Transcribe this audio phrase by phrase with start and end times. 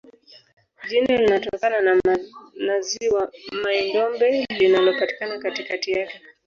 [0.89, 1.99] Jina linatokana
[2.67, 6.21] na ziwa Mai-Ndombe linalopatikana katikati yake.